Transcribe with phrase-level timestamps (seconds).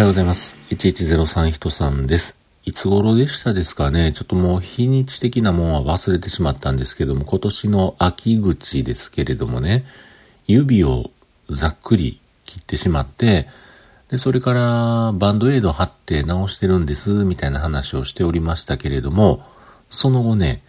[0.00, 0.56] はようございます。
[0.70, 2.38] 1103人さんです。
[2.64, 9.84] いつ頃でしたですかねちょっともう日にち的なもんは忘れてしまったんですけども、今年の秋口ですけれどもね、
[10.46, 11.10] 指を
[11.50, 13.46] ざっくり切ってしまって、
[14.08, 19.44] で、それからバンドエイド貼って直してるんです、みたいな話をしておりましたけれども、
[19.90, 20.62] その後ね、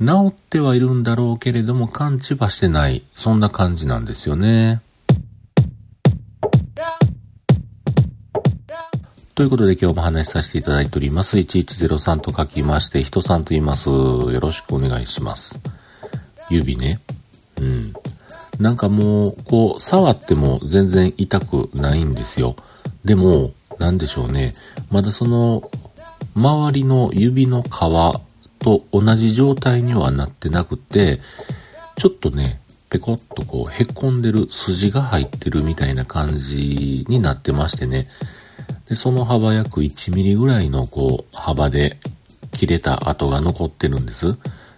[0.00, 4.82] 治ってはいるんだろうけれども完治はしてない、そんな感じなんですよね。
[9.34, 11.36] ということで今日も話しさせていただいております。
[11.38, 13.90] 1103と書きまして、人さんと言います。
[13.90, 15.58] よろしくお願いします。
[16.50, 17.00] 指ね。
[17.60, 17.92] うん。
[18.60, 22.54] なんかもう、こう、触っても全然痛くないんですよ。
[23.04, 24.52] でも、なんでしょうね。
[24.88, 25.68] まだその、
[26.36, 27.68] 周りの指の皮
[28.60, 31.20] と同じ状態にはなってなくて、
[31.96, 38.06] ちょっとね、ペコッとこう、へこんでる筋が入ってるみたいな感じになってましてね。
[38.88, 41.98] で、その幅約1ミリぐらいのこう、幅で
[42.52, 44.36] 切れた跡が残ってるんです。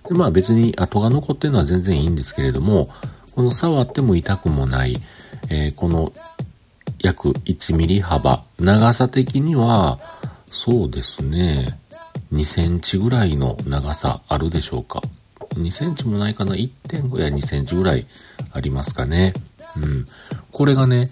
[0.09, 2.91] で、まあ別に跡が残ってるのは全然いいんですけれども、
[3.35, 4.97] この触っても痛くもない、
[5.51, 6.13] えー、この
[7.01, 9.99] 約1ミリ幅、長さ的には、
[10.47, 11.79] そうですね、
[12.33, 15.03] 2センチぐらいの長さあるでしょうか。
[15.55, 18.07] 2センチもないかな ?1.5 や2センチぐらい
[18.53, 19.35] ありますかね。
[19.77, 20.07] うん。
[20.51, 21.11] これがね、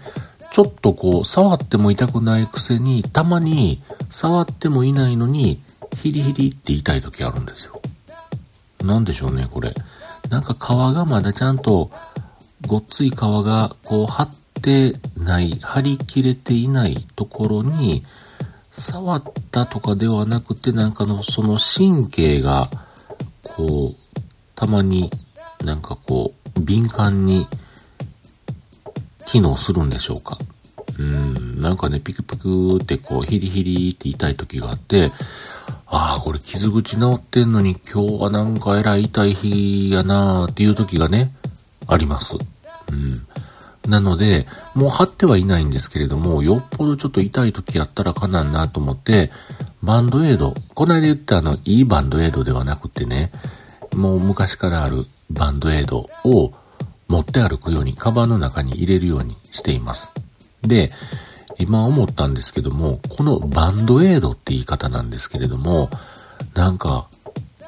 [0.55, 5.61] ちょっとこう、触っても痛くないくせに、たまに触ってもいないのに、
[5.97, 7.81] ヒリヒリって痛い時あるんですよ。
[8.81, 9.73] なんでしょうね、これ。
[10.29, 10.57] なんか皮
[10.95, 11.91] がまだちゃんと、
[12.67, 14.29] ごっつい皮がこう張っ
[14.61, 18.05] てない、張り切れていないところに、
[18.71, 22.69] 触ったとかではなくて、なんかのその神経が、
[23.43, 24.21] こう、
[24.55, 25.11] たまに
[25.65, 27.45] なんかこう、敏感に
[29.35, 30.37] 機能するんでしょうか？
[30.97, 35.11] うん、なんかね、ピクピクってこう、ヒリヒリって痛い時があって、
[35.87, 41.33] ああ、これ傷口治ってんのに今日はなんかえらい痛い日やなーっていう時がね、
[41.85, 42.35] あります。
[42.35, 43.91] うん。
[43.91, 49.31] なので、もう貼ってはいないんですけれども、よっぽどちょっと痛い時やったらかなんなと思って、
[49.83, 53.31] バンドエイド、この間言ったあの、いいバンドエイドではなくてね、
[53.93, 56.53] もう昔からあるバンドエイドを
[57.07, 60.09] 持って歩くように、カバンの中に入れるようにしています。
[60.61, 60.91] で、
[61.57, 65.89] 今思ったんですけども、このバンドエイドって言い方なんですけれども、
[66.53, 67.07] なんか、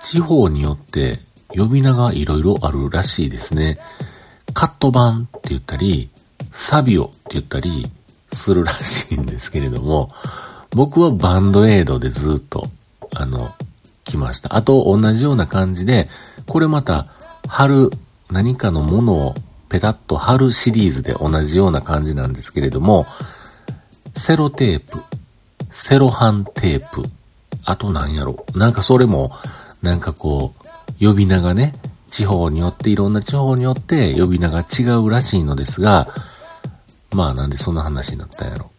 [0.02, 3.78] 地方によって呼び名が色々あるらしいですね。
[4.53, 6.09] カット版って言ったり、
[6.52, 7.90] サビオって言ったり
[8.34, 10.12] するらしいんですけれども、
[10.72, 12.69] 僕はバンドエイドでずっと、
[13.14, 13.54] あの、
[14.04, 14.56] 来ました。
[14.56, 16.09] あと同じような感じで、
[16.46, 17.08] これまた、
[17.48, 17.92] 貼る
[18.32, 19.36] 何かのものを
[19.70, 23.06] ペタッと貼るシリーズで同じような感じなんですけれども、
[24.16, 25.04] セロテープ、
[25.70, 27.04] セロハンテープ、
[27.64, 28.46] あと何やろ。
[28.56, 29.32] なんかそれも、
[29.82, 30.54] なんかこ
[31.02, 31.74] う、呼び名がね、
[32.10, 36.08] 地方によっていろんな地方によって呼び名が違うらしいのですが、
[37.12, 38.72] まあなんでそんな話になったんやろ。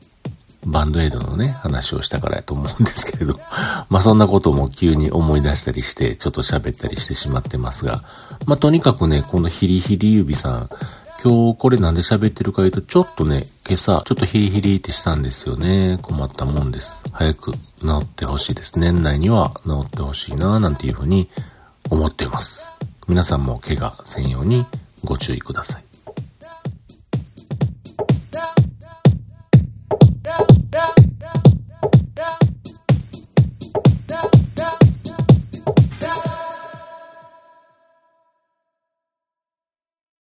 [0.69, 3.41] バンドエイドのね、話をしたからやと思うんですけれど、
[3.89, 8.03] まあそんなことも急に思い出したりして、ちょっと喋ったりしてしまってますが、
[8.45, 10.69] まあとにかくね、このヒリヒリ指さん、
[11.25, 15.99] 今日これなんで喋ってるか言うと、ちょっとね、今朝、ちょっとヒリヒリってしたんですよね。
[16.03, 17.03] 困ったもんです。
[17.13, 17.59] 早く治
[18.03, 18.79] ってほしいです。
[18.79, 21.29] 年内には治ってほしいな、なんていうふうに
[21.91, 22.71] 思っています。
[23.09, 24.67] 皆さんも怪我せんように
[25.03, 25.88] ご注意ください。